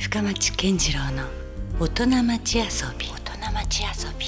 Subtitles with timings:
[0.00, 1.24] 深町健次郎の
[1.78, 2.64] 大人町遊
[2.98, 3.06] び。
[3.06, 4.26] 大人町遊び。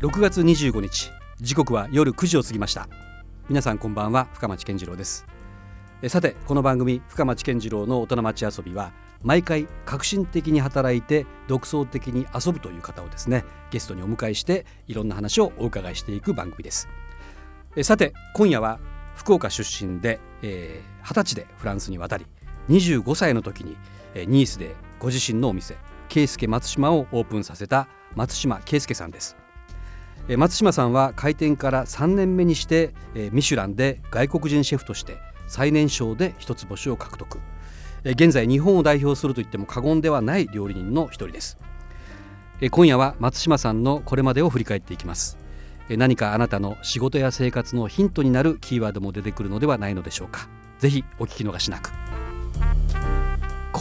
[0.00, 1.08] 6月25日
[1.40, 2.88] 時刻は夜9時を過ぎました。
[3.48, 5.24] 皆さんこんばんは深町健次郎です。
[6.02, 8.92] えさてこの番組深町健次郎の大人町遊びは
[9.22, 16.88] 毎回革新的に働いて独創的に遊ぶという方をですねゲストにお迎えしていろんな話をお伺いしていく番組です。
[17.76, 18.80] えさて今夜は
[19.14, 22.26] 福岡出身で、えー、20歳でフランスに渡り
[22.68, 23.76] 25歳の時に、
[24.14, 25.76] えー、ニースでご自身のお店
[26.08, 29.36] 圭介松島をオープンさせた松島圭介さんです。
[30.28, 37.40] えー松島さんは開店から3年目にして、えーミシュランで外国人シェフとして最年少で一つ星を獲得。
[38.04, 41.58] えー現在日本を代表すると言っても過言ではない料理人の一人です。
[42.60, 45.38] えー今夜は松島さんのこれまでを振り返っていきます。
[45.88, 50.48] えー何かあなたの仕事や生活のヒントになるキーワードも出てくるのではないのでしょうか。
[50.78, 51.90] ぜひお聞き逃しなく。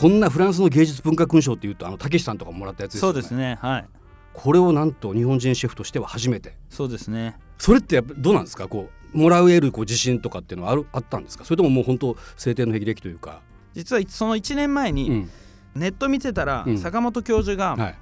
[0.01, 3.13] こんなフランスの芸術文化勲章っていうとあのたけしさんとかもらったやつですよね。
[3.13, 3.85] そうですねはい。
[4.33, 6.57] これをなんと日本人シェフとしては初めて。
[6.71, 7.37] そうですね。
[7.59, 8.67] それってやっぱどうなんですか？
[8.67, 11.45] こうもらう得るこう自信とかっていうのはあるあったんですか？
[11.45, 13.41] それとももう本当晴天の霹靂というか、
[13.75, 15.29] 実はその1年前にうん。
[15.75, 16.77] ネット見てたらうん。
[16.79, 17.95] 坂本教授がはい。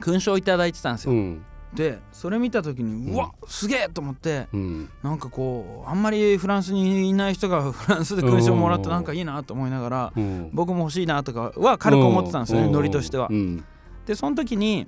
[0.00, 3.14] 勲章いただいてたんですよ、うんでそれ見た時にうん。
[3.14, 4.90] うわすげえと思ってうん。
[5.02, 10.50] なんかこうあんまりフランスにいない人が フランスで勲章もらってなんかいいなと思いながらうん。
[10.52, 12.72] 僕も欲しいなとかは軽く思ってたんですよねうん。
[12.72, 13.28] ノリとしては。
[13.30, 13.34] う。
[13.34, 13.64] ん。
[14.06, 14.86] でその時に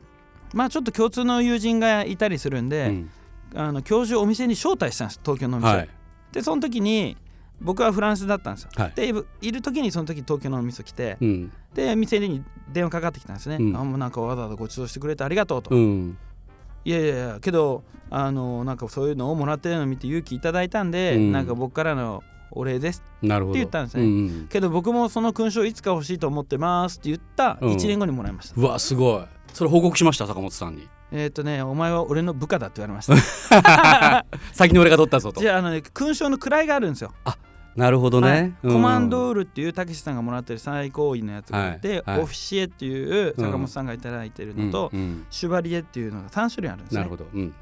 [0.53, 3.11] まあちょっと共通の友人がいたりするんうで、ん。
[3.55, 5.89] あの教授をお店に招待したんです東京のお店、はい。
[6.33, 7.17] でその時に
[7.61, 8.93] 僕はフランスだったんですよ、はい。
[8.97, 11.53] でいる時にその時東京のお店来て、うん。
[11.73, 13.77] で店に電話かかってきたんですね、うん。
[13.77, 16.19] あもうなんかわざわざご馳走してくれてありがとうと、うん
[16.85, 21.33] いやいやいやけどあのなんかそういうのをもらってるのを見て勇気いただいたんで、うん。
[21.33, 24.05] なんか僕からのお礼ですって言ったんですね。
[24.05, 27.73] うんけど僕もその勲章いつか欲しいと思ってますって言ったうん。
[27.73, 29.25] 1年後にもらいました、うわすごい。
[29.53, 30.89] それ報告しました坂本さんに。
[31.11, 34.25] えっ、とねお前は俺の部下だって言われました。
[34.53, 35.41] 先に俺が取ったぞと。
[35.41, 37.13] じゃああのね勲章の位があるんですよ
[37.77, 44.91] なるほどね、コマンドールっていうたけしさんがもらってる最高位のやつがあって、オフィシエっていう坂本さんがいただいてるのと、
[45.31, 46.99] シュバリエっていうのが3種類あるんですね。
[46.99, 47.27] なるほど。
[47.33, 47.55] うん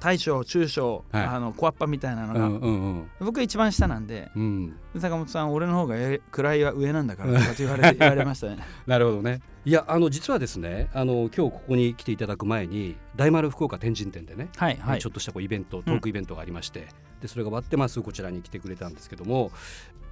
[0.00, 1.24] 大将中将、はい。
[1.24, 3.10] あの小アッパみたいなのが、うんうんうん。
[3.20, 4.76] 僕が一番下なんでうん。
[4.98, 8.58] 坂本さん俺の方がえ位は上なんだからとかって言われ 言われましたね。
[8.86, 9.40] なるほどね。
[9.64, 15.00] いやあの実はですねあの今日ここに来ていただく前に大丸福岡天神店でね、はいはい。
[15.00, 16.88] ちょっとしたこうイベントトークイベントがありまして、
[17.20, 19.52] でそれが終わってますぐこちらに来てくれたんですけども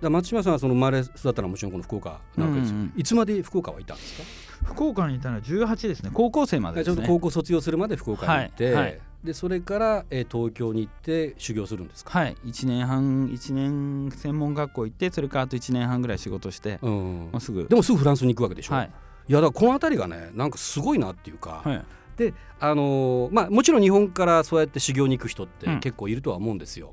[0.00, 4.18] だ松島さんはその生まれ育ったのはもちろんこの福岡なわけですよ、うんうんいつまで福岡はいたんです
[4.62, 4.72] か？
[4.74, 6.10] 福岡にいたのは18ですね。
[6.12, 6.96] 高校生までですね。
[6.96, 12.36] ちょうど高校卒業するまで福岡に行って、はいはいでそれから、えー東京に行って修行するんですか、はい。
[12.44, 16.92] 1年半1年専門学校行ってそれからあと1年半ぐらい仕事して、うん
[17.32, 17.66] もうすぐ。
[17.68, 18.90] でもすぐフランスに行くわけでしょ、はい。
[19.28, 21.84] いやだからこの辺りがねなんかすごいなっていうか、はい。
[22.16, 25.80] であのーまあもちろん日本からそうやって修行に行く人ってうん。
[25.80, 26.92] 結構いるとは思うんですよ、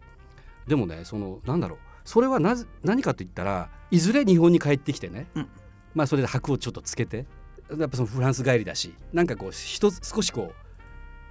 [0.67, 1.77] でもねそのなんだろう。
[2.05, 5.47] それはなぜ何かと言ったらいずれ日本に帰ってきてね、うん。
[5.93, 7.25] まあそれで箔をちょっとつけて
[7.77, 10.64] やっぱそのフランス帰りだしなんかこう一つ少しこう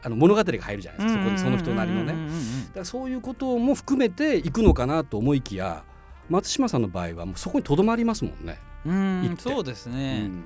[0.05, 1.23] あの物語が入るじゃないですか。
[1.23, 2.13] そこにその人なりのね。
[2.13, 2.67] うんうんうんうん。
[2.67, 5.83] だからそういうことも含めて行くのかなと思いきや
[6.29, 8.59] 松島さんの場合はもうそこにとどまりますもんね。
[8.85, 10.45] うんそうですうね、ん。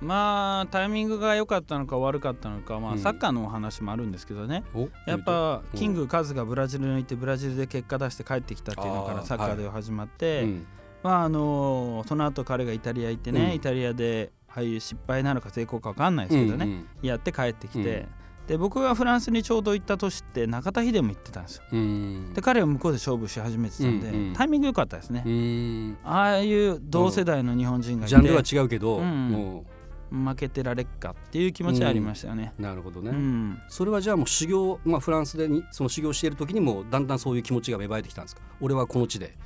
[0.00, 2.98] まあタイミングが良かったのか悪かったのか、まあ、うん。
[2.98, 5.78] サッカーのお話もあるんですけどね、おやっぱうん。
[5.78, 10.66] キングカズがブラジルに行ってブラジルで結果出して帰ってきたっていうのからサッカーでは始まって、うん。
[11.02, 13.52] まああのその後彼がイタリア行ってね、うん。
[13.54, 18.06] イタリアでああいう失敗なのか成功か分かんないですけどね、うんやって帰ってきて、
[18.46, 21.62] で僕がフランスにちょうど行った年って中田秀も行ってたんですよ。
[21.72, 22.32] うん。
[22.34, 24.32] で彼は向こうで勝負し始めてたんで、うんうん。
[24.34, 25.98] タイミング良かったですね、うん。
[26.04, 29.28] ああいう同世代の日本人がいて、ジャンルは違うけど、うん。
[29.30, 29.64] も
[30.08, 33.58] 負けてられっかっていう気持ちはありましたよね、うなるほどね、うん。
[33.68, 38.42] それはじゃあもう修行、まあ、フランスでにその修行している時にもだんだんそういう気持ちが芽生えてきたんですか？
[38.60, 39.36] 俺はこの地で、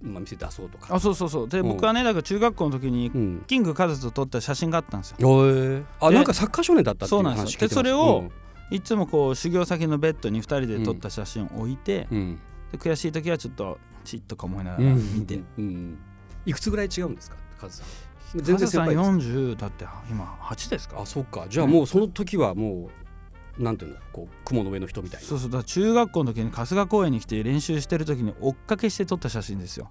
[0.00, 0.94] まあ、店出そうとか。
[0.94, 1.48] あそうそうそう。
[1.48, 1.68] で、うん。
[1.70, 3.44] 僕はねだから中学校の時にうん。
[3.46, 5.28] キングカズと撮った写真があったんですよ。
[5.28, 7.68] おえあでなんかサッカー少年だったっていうそうなんですよ。
[7.68, 8.30] でそれを
[8.70, 12.38] いつもこう修行先のベッドに2人で撮った写真を置いて、うん。
[12.70, 14.84] で悔しい時はちょっとチッとか思いながうん。
[14.88, 15.44] ら見て、うん。
[15.58, 15.98] うん
[16.46, 17.36] いくつぐらい違うんですか？
[17.60, 17.86] カズさん。
[17.86, 17.98] カズ
[18.32, 19.28] さん全然先輩です。
[19.28, 21.00] 40だって今8ですか？
[21.00, 21.46] あそっか。
[21.48, 22.90] じゃあもうその時はもう
[23.58, 25.26] なんていうんだこう雲の上の人みたいな。
[25.26, 29.90] そうそうだ中学校の時に春日公園に来て練習してる時に追っかけして撮った写真ですよ。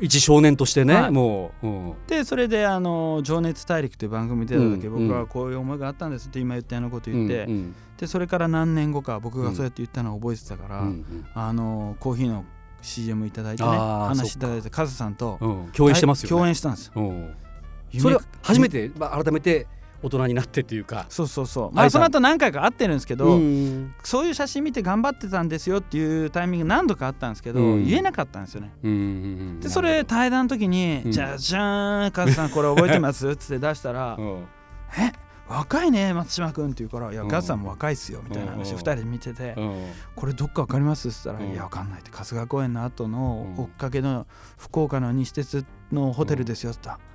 [0.00, 1.10] 一少年としてね、はい。
[1.10, 1.94] もう、うん。
[2.06, 7.74] でそれであの「情熱大陸」という番組出た時、うん僕はこういう思いがあったんですって今言ったようなこと言って、うんうん。
[7.98, 11.26] でそれから何年後か僕がそうやって言ったのを覚えてたから、うんうん。
[11.34, 12.44] あのコーヒーの
[12.82, 16.30] CM いただいてね話いただいてカズさんとうん、共演してますよね。
[16.30, 16.92] 共演したんですよ。
[17.98, 19.66] それは初めて、まあ、改めて
[20.02, 21.06] 大人になってっていうか。
[21.08, 21.72] そうそうそう。
[21.74, 23.94] まあその後何回か会ってるんですけど、うん。
[24.02, 27.84] そういう写真見て頑張ってたんですよっていうタイミング何度かあったんですけど、うん。
[27.86, 28.72] 言えなかったんですよね。
[29.60, 31.12] でそれ対談の時に「うん。
[31.12, 34.20] じゃじゃーんカズさんこれ覚えてます?」っつって出したら う。
[34.22, 34.44] ん
[34.98, 35.12] 「え
[35.48, 37.28] 若いね松島君」って言うから「いやうん。
[37.28, 39.60] カズさんも若いっすよ」みたいな話うんを2人で見ててう。
[39.62, 39.84] ん
[40.16, 41.52] 「これどっかわかります?」っつったら「うん。
[41.52, 43.64] いやわかんない」って春日公園の後のうん。
[43.64, 44.26] 追っかけの
[44.58, 47.06] 福岡の西鉄のホテルですよって言ったら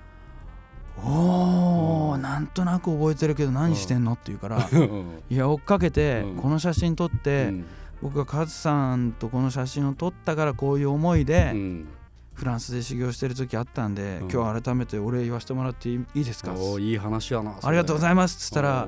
[0.98, 2.22] おーうん。
[2.22, 6.36] なんとなく覚えてるけど何してんの?」って言うからうん「いや追っかけてうん。
[6.38, 7.66] この写真撮って、うん。
[8.02, 11.88] 僕がカズさんとこの写真を撮ったからこういう思いでうん。
[12.34, 14.32] フランスで修行してる時あったんで、うん。
[14.32, 16.54] 今日改めてお礼言わせてもらっていいですか？
[16.54, 17.56] おーいい話やな。
[17.62, 18.88] ありがとうございいますっつったら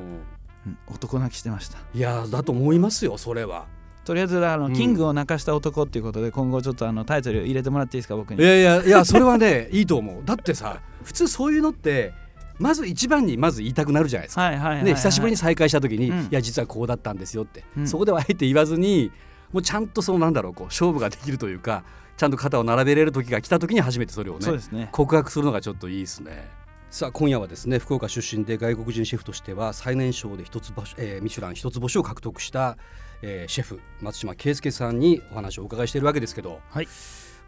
[0.88, 1.78] 男泣きしてました。
[1.94, 3.66] いやだと思いますよそれは。
[4.06, 4.74] とりあえずあの、うん。
[4.74, 8.42] キングを泣かした男っていうことで今後ちょっとあのタイトル入れてもらっていいですか僕に？
[8.42, 10.22] いやいやいやそれはね いいと思う。
[10.26, 12.14] だってさ普通そういうのって
[12.60, 14.50] まず一番にまず言いたくなるじゃないですか。
[14.84, 16.20] ね、久しぶりに再会した時に、うん。
[16.24, 17.88] いや実はこうだったんですよって、うん。
[17.88, 19.12] そこではあえて言わずに
[19.52, 21.84] もうちゃんとそのなんだろうこう勝負ができるというか
[22.18, 24.90] ちゃんと肩を並べれる時が来た時に初めてそれをねそうですね。
[24.92, 26.48] 告白するのがちょっといいですね。
[26.92, 32.78] さあ今夜はですね福岡出身で外国人シェフとしては最年少で一つ星、えーミシュラン一つ星を獲得した、
[33.26, 36.88] えーシェフ松島圭介さんにお話をお伺いしているわけですけど、はい。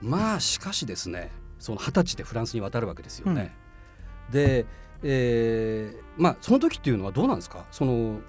[0.01, 3.53] まあしかしですねその二十歳でフランスに渡るわけですよね。
[4.31, 4.65] で、
[5.03, 7.65] えーまあその時っていうのはどうなんですか？
[7.71, 8.19] その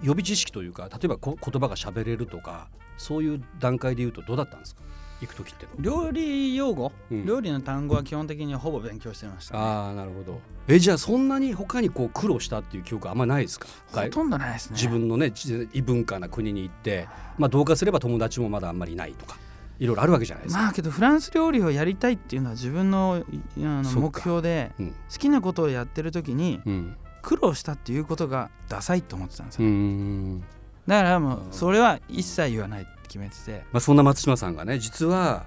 [0.00, 4.82] 予備知識というか例えばこ言葉が喋れるとかそういう段階で言うとどうだったんですか？
[5.22, 7.24] 行く時って料理用語、うん。
[7.24, 10.40] 料理の単語は基本的にほぼ勉強してました、ね、ああなるほど。
[10.68, 13.68] えじゃあそんなに他にこう苦労したっていう記憶あんまないですか？
[13.92, 14.76] ほとんどないですね。
[14.76, 17.08] 自分のねち異文化な国に行って
[17.38, 19.36] まあどうかすれば友達もまだあんまりいないとか
[19.78, 24.90] いろいろあるわけじゃないですか、まあけどフランス料理をやりたいっていうのは自分のいあの目標でうん。
[24.90, 26.96] 好きなことをやってる時にうん。
[27.22, 30.42] 苦労したっていうことがダサいと思ってたんですうよ、ん
[30.86, 33.64] だからもううんそれは一切言わないって決めてて。
[33.72, 35.44] まあ、そんな松島さんがね実は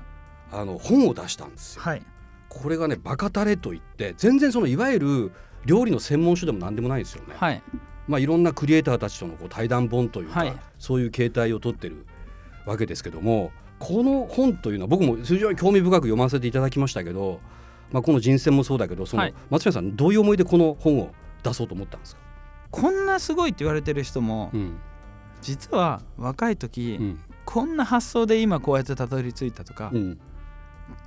[0.51, 1.81] あの本を出したんですよ。
[1.81, 2.03] はい。
[2.49, 5.31] これがねバカタレといって全然そのいわゆる
[5.65, 7.61] 料理の専門書でも何でもないですよね、はい。
[8.07, 10.53] まあ、いろんなクリエイターたちとのこう対談本というか、はい。
[10.77, 12.05] そういう形態をとってる
[12.65, 17.41] わけですけどもこの本というのは僕も非常に興味深く読ませていただきましたけど、
[17.91, 19.33] まあ、この人選もそうだけどその、はい。
[19.49, 21.11] 松島さんどういう思いでこの本を
[21.43, 22.21] 出そうと思ったんですか、
[22.71, 24.77] こんなすごいって言われてる人もうん
[25.45, 27.19] 実は若い時、うん。
[27.45, 30.19] こんな発想で今こうやってたどり着いたとか、うん、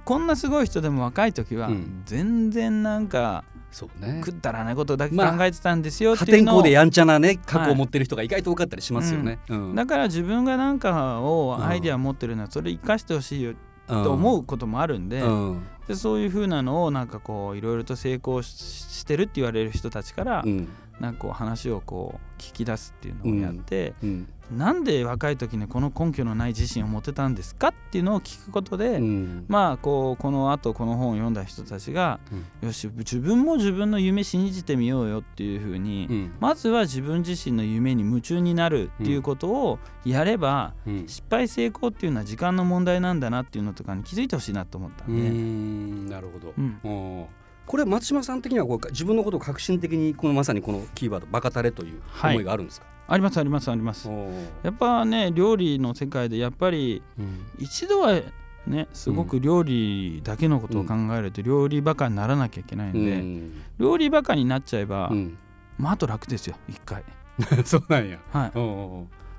[0.05, 2.03] こんなすごい人でも若い時はうん。
[2.05, 4.21] 全然なんかそうね。
[4.23, 9.41] くだらないことだけ考まあえてたんですよっ破ていうのを、天荒でやんちゃなね過去を持ってる人が意外と多かったりしますよね。
[9.49, 9.75] うん。
[9.75, 11.67] だから自分がなんかをうん。
[11.67, 13.55] アイデア持ってるのはそれ生かしてほしいよ
[13.89, 20.69] と思うこともあるんで,、うんでそういう風なのをなんかこういろいろと成功ししてるって言われる人たちから、うん。
[21.01, 29.45] なんかこう話をこう聞き出すっていうのをやって、うんなんで若い時にこの根拠のない自信を持てたんですかっていうのを聞くことで、うん。
[29.49, 32.21] まあこうこの後この本を読んだ人たちが、
[32.63, 36.33] うよし自分も自分の夢信じてみようよっていう風に、うん。
[36.41, 41.09] まずは自分自身の夢に夢中になるっていうことをやれば、うん。
[41.09, 46.07] 失敗成功っていうのは時間の問題なんだなっていうのとかに気づいてほしいなと思ったうんで、ん。
[46.09, 47.29] なるほど。
[47.69, 52.35] これは松島さん的にはこう自分のことを革新的にこのまさにこのキーワードバカタレというはい。
[52.35, 52.87] 思いがあるんですか？
[53.07, 54.09] ありますありますあります。
[54.63, 57.47] やっぱね料理の世界でやっぱりうん。
[57.59, 58.21] 一度は
[58.67, 63.63] ねすごく料理だけのことを考えると料理バカにならなきゃいけないんで、うん。
[63.79, 65.39] 料理バカになっちゃえば、うん。
[65.79, 67.05] まああと楽ですよ一回。
[67.65, 68.19] そうなんや。
[68.33, 68.53] はい。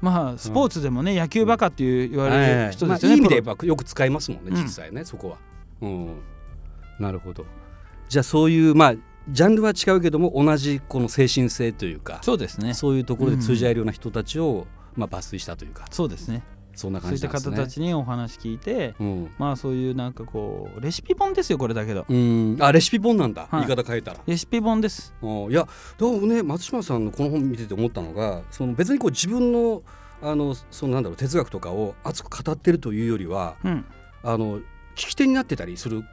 [0.01, 4.63] まあスポーツでもね、野球バカっていう言わはいれる人ですよね、まあいい意味でよく使いますもんねうん。
[4.63, 5.37] 実際ね、そこは。
[5.81, 6.21] うん、
[6.99, 7.45] なるほど。
[8.09, 8.95] じゃあそういうまあ
[9.29, 12.73] ジャンルは違うけども同じこの精神性というかそうですね。
[12.73, 16.43] そういうところで通じ合えるような人たちを、まあ、抜粋したというかそうですね。
[16.73, 17.27] そんなそういった。
[17.27, 19.31] 方たちにお話聞いてうん。
[19.37, 22.05] まあそういうなんかこうレシピ本ですよこれだけど。
[22.09, 23.67] うん、あレシピ本なんだ、はい。
[23.67, 24.19] 言い方変えたら。
[24.25, 25.13] レシピ本です。
[25.21, 29.83] うんいやどうね松島さんのこの本見てて思ったのがその別にこう自分の
[30.21, 33.85] あのそのなんだろう哲学とかを熱く語ってるというよりはうん。
[34.23, 34.59] あの
[34.95, 36.03] 聞き手になってたりする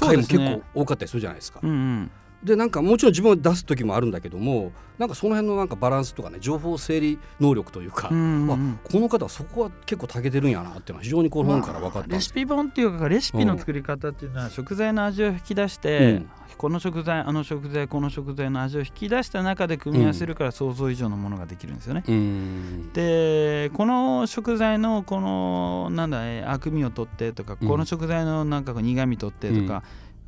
[0.00, 1.60] 回も結構多かったりするじゃないですか。
[1.62, 2.10] うんうん
[2.42, 16.30] でなんかもちろん自分を出す時もあるんだけどもなんかその辺のなんかバランスとかね情報整理能力というか、うんうんこの方はそこは結構長けてるんやなっていうのは非常にこの本から分かったレシピ本っていうかレシピの作り方っていうのは食材の味を引き出して、うん。
[16.56, 22.04] この食材あの食材この食材の味を引き出した中で組み合わせるから想像以上のものができるんですよね。
[22.06, 22.92] うーん。
[22.92, 27.68] でこの食材のこのなんだえー悪味を取ってとか、うん。
[27.68, 29.82] この食材のなんか苦味取ってとか、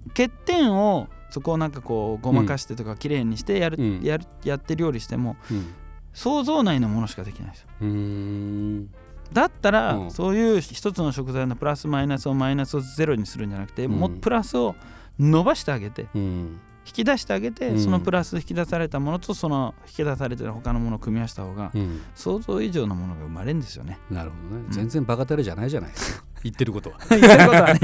[0.09, 4.03] 欠点をそこをなんかこうごまかしてとか綺麗にしてやる、うん。
[4.03, 5.73] やるやって料理してもうん。
[6.13, 9.03] 想像内のものしかできないですよ。
[9.33, 10.11] だったら、うん。
[10.11, 13.93] そういう一つの食材のプラスマイナスをマイナスをゼロにするんじゃなくて、うん。
[13.93, 14.75] もっプラスを
[15.19, 16.61] 伸ばしてあげてうん。
[16.85, 17.81] 引き出してあげて、うん。
[17.81, 22.03] そのプラス引き出されたものとその引き出されてる他のものを組み合わせた方が、うん。
[22.15, 23.99] 想像以上のものが生まれるんですよね。
[24.11, 24.71] なるほどね、うん。
[24.71, 26.25] 全然バカタレじゃないじゃないですか。
[26.43, 26.99] 言ってることは。
[27.09, 27.81] 言ってることはね。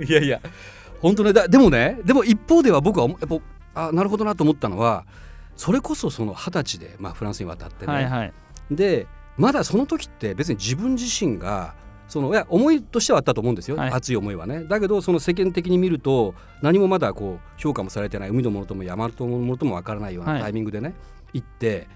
[0.08, 0.40] いやいや
[1.04, 1.32] 本当ね。
[1.34, 3.18] だでもねでも一方では僕はやっ
[3.74, 5.04] ぱあなるほどなと思ったのは
[5.54, 8.32] それこそその二十歳で、まあ、フランスに渡ってね、はいはい。
[8.70, 9.06] で
[9.36, 11.74] まだその時って別に自分自身が
[12.08, 13.90] そのいや思いとしてはあったと思うんですよ、はい。
[13.90, 14.64] 熱い思いはね。
[14.64, 20.42] だけどその世間的に見ると何もまだこう評価もされてない海のものとも山のものともわからないようはない。
[20.42, 20.94] タイミングでね、
[21.34, 21.86] 行って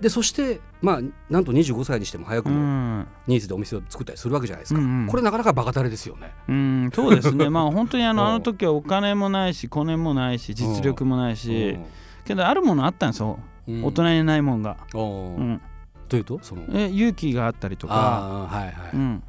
[0.00, 5.06] でそしてまあなんと25歳にしても早くうもん、ニーズでお店を作ったりするわけじゃないですか、うんうん。
[5.06, 6.32] これなかなかバカタレですよね。
[6.48, 7.48] うん、そうですね。
[7.50, 8.28] まあ本当にあのうん。
[8.28, 11.78] あの時はお金もないし、コネもないし、実力もないし、
[12.24, 13.38] けどあるものあったんですよ。
[13.68, 13.84] うん。
[13.84, 14.76] 大人にないもんが。
[14.92, 14.98] う。
[14.98, 15.60] ん、
[16.08, 16.62] というとその。
[16.72, 19.22] え勇気があったりとか、はいはい、うん、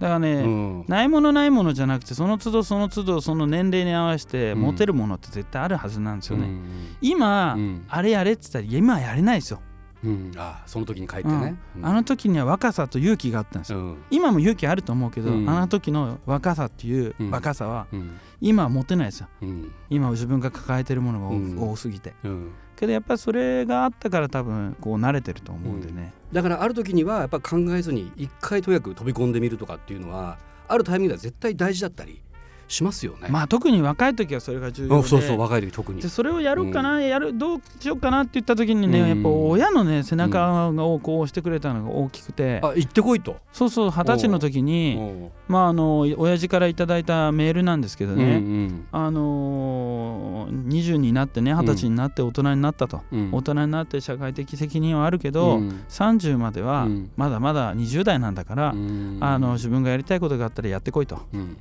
[0.00, 0.84] だからね、うん。
[0.88, 4.62] ないものないものじゃなくてその都度その都度その年齢に合わせてうん。
[4.62, 6.46] 持てるものって絶対あるはずなんですよね。
[6.46, 6.96] うん。
[7.00, 7.84] 今、うん。
[7.88, 9.60] あれやれって言ったら今はやれないですよ。
[10.04, 10.32] うん。
[10.36, 11.86] あその時に帰ってね、うん。
[11.86, 13.78] あの時には若さと勇気があったんですよ。
[13.78, 14.04] うん。
[14.10, 15.48] 今も勇気あると思うけど、うん。
[15.48, 17.30] あの時の若さっていううん。
[17.30, 18.18] 若さはうん。
[18.40, 19.28] 今は持てないですよ。
[19.42, 19.72] うん。
[19.90, 21.20] 今自分が抱えてるもの
[21.56, 22.14] が多,、すぎて。
[22.24, 22.52] うん。
[22.76, 26.12] けどやっぱりそれがあったから多分こう慣れてると思うんでね。
[26.32, 30.38] だからある時にはやっぱ考えずに一回とにかく飛び込んでみるとかっていうのは
[30.68, 32.20] あるタイミングでは絶対大事だったり
[32.68, 33.28] しますよね。
[33.30, 34.94] まあ特に若い時はそれが重要で。
[34.96, 36.00] うんそうそう若い時特に。
[36.00, 36.08] で。
[36.08, 39.08] それをやるかな、やるどうしようかなって言った時にね、うん。
[39.08, 43.36] やっぱ親のね背中をこう押してくれたのが大きくて、あ行ってこいと。
[43.52, 45.00] そうそう二十歳の時にう。
[45.00, 53.30] んまああの親父からいただいたメールなんですけどね、うんあのー、20になってね二十歳になって大人になったと、うん。
[53.32, 55.84] 大人になって社会的責任はあるけど、うん。
[55.88, 57.10] 30まではうん。
[57.16, 59.18] まだまだ20代なんだから、うん。
[59.20, 61.20] あの自分がやりたいことがあったらやってこいと。
[61.32, 61.56] うん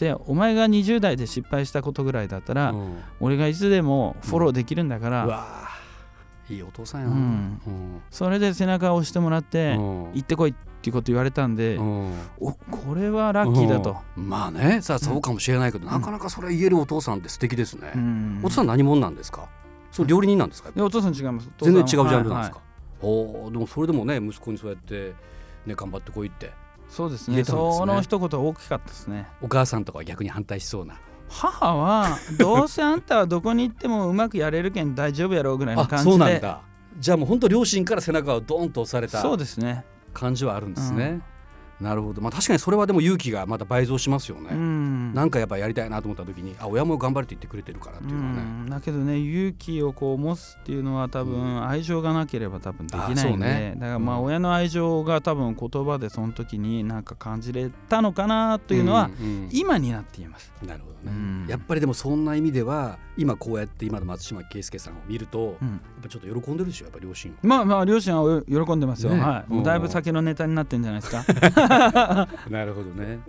[0.00, 2.96] でお前が20代で失敗したことぐらいだったら、うん。
[3.20, 6.54] 俺がいつでもフォローできるんだから、うわー。
[6.54, 7.12] いいお父さんやな。
[7.12, 7.18] うん。
[7.20, 8.02] うん。
[8.10, 10.12] それで背中を押してもらって、うん。
[10.14, 12.12] 行ってこいっていうこと言われたんで、うん。
[12.40, 13.98] おこれはラッキーだと。
[14.16, 14.28] うん。
[14.30, 18.40] まあねさあそうかもしれないけど、なかなかそれ言えるお父さんって素敵ですね、うん。
[18.42, 19.50] お父さん何者なんですか？
[19.92, 20.70] それ料理人なんですか？
[20.82, 21.50] お父さん違います。
[21.60, 22.42] 全然違うジャンルなんですはい。
[22.42, 22.60] はか、
[23.02, 25.12] おーでもそれでもね息子にそうやって
[25.66, 26.46] ね頑張ってこいって。
[26.46, 26.48] い
[26.90, 27.36] そうですね。
[27.38, 27.44] ね。
[27.44, 29.28] その一言は大きかったですね。
[29.40, 30.96] お母さんとかは逆に反対しそうな。
[31.28, 36.10] 母はどうせあんたはどこに行ってもうまくやれるけん大丈夫やろうぐらいのあ感じで。
[36.10, 36.60] そうなんだ。
[36.98, 39.84] じゃあもう本当両親から背中をドーンと押されたそうですね。
[40.12, 41.22] 感じはあるんですね、
[41.80, 42.20] なるほど。
[42.20, 45.14] まあ確かにそれはでも勇気がまた倍増しますよね、うん。
[45.14, 48.70] なんかやっぱやりたいなと思った時にあ親も頑張れって言ってくれてるからっていうのはね、うん。
[48.70, 53.74] だけどね勇気をこう持つっていうのは多分愛情がなければ多分できないんで、ね。
[53.76, 54.24] だからまあうん。
[54.24, 59.10] 親の愛情が多分言葉でその時になんか感じれたのかなというのは
[59.50, 60.52] 今になって言います。
[60.66, 61.46] なるほどね、うん。
[61.48, 69.20] やっぱりでもそんな意味では今こうやって今の松島圭介さんを見ると、やっうんぱちょっと喜んでるでしょやっぱ両親まあまあ両親は喜んでますよ、ね。
[69.20, 71.24] はい、だいぶ酒のネタになってんじゃないですか。
[72.50, 73.20] なるほどね。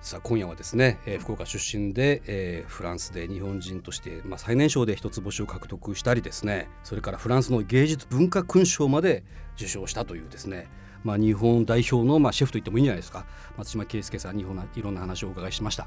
[0.00, 9.24] さあ今夜はですね、えー福岡出身で、えーフランスで日本人として、まあ、最年少で一つ星を獲得したりですねそれからフランスの芸術文化勲章まで
[9.56, 10.70] 受賞したというですね
[11.04, 13.24] まあ、日本代表の、まあ、シェフと言ってもいいんじゃないですか。
[13.56, 15.86] 松島圭介さんにいろんな話をお伺いしました。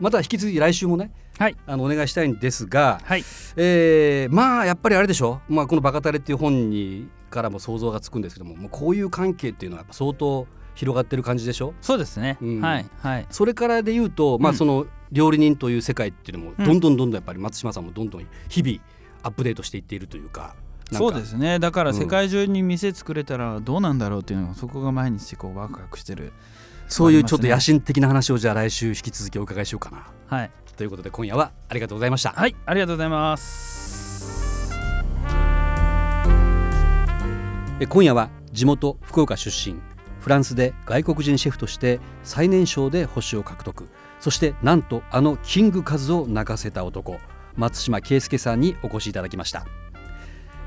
[0.00, 1.56] また引き続き来週もねはい。
[1.66, 3.24] あのお願いしたいんですが、はい。
[3.56, 11.74] えーまあやっぱりあれでしょ、まあ、この「バカタレ」っていう本にからも想像がつくんですけどももうこういう関係っていうのはやっぱ相当広がってる感じでしょ？
[11.80, 12.60] そうですね、うん。
[12.60, 13.26] はいはい。
[13.30, 16.64] それからで言うと、まあ、うんその料理人という世界っていうのもうん。
[16.64, 18.78] どんどんどんどんやっぱり松島さんもどんどん日々
[19.22, 20.54] アップデートしていっているというか
[20.92, 21.58] そうですね。
[21.58, 21.96] だからうん。
[21.96, 26.32] 世界中に店作れたらどうなんだろうっていうのがそこが毎日こうワクワクしてる。
[26.88, 30.06] そういうちょっと野心的な話をじゃあ来週引き続きお伺いしようかな。
[30.26, 30.50] はい。
[30.76, 32.30] ということで今夜はありがとうございました。
[32.30, 34.72] はいありがとうございます。
[37.78, 39.80] え今夜は地元福岡出身
[40.20, 43.88] フランスで外国人シェフとして最年少で星を獲得。
[44.20, 47.18] そしてなんとあのキングカズを泣かせた男。
[47.56, 49.66] 松島圭介さんにお越しいただきました。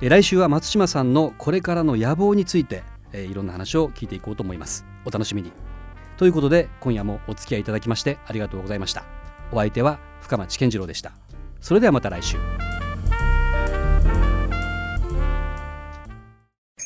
[0.01, 2.83] え来週は松島さんのこれからの野望について
[3.13, 4.85] えいろんな話を聞いていこうと思います。
[5.05, 5.51] お楽しみに。
[6.17, 9.05] ということで今夜もお付き合いいただきましてありがとうございました。
[9.51, 11.13] お相手は深町健次郎でした。
[11.61, 12.37] それではまた来週。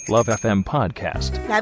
[0.09, 1.49] LoveFM Podcast.
[1.49, 1.61] ラ